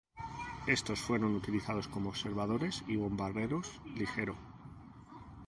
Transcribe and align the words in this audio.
Estos 0.65 0.99
fueron 0.99 1.35
utilizados 1.35 1.87
como 1.87 2.09
observadores 2.09 2.83
y 2.87 2.95
bombarderos 2.95 3.79
ligero. 3.93 4.35